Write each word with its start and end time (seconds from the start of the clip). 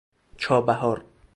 چابهار 0.37 1.03